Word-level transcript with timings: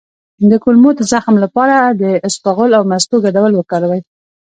د 0.49 0.51
کولمو 0.63 0.89
د 0.95 1.01
زخم 1.11 1.35
لپاره 1.43 1.75
د 2.01 2.03
اسپغول 2.27 2.71
او 2.77 2.83
مستو 2.91 3.15
ګډول 3.25 3.51
وکاروئ 3.55 4.01